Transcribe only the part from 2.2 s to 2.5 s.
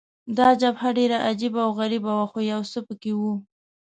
خو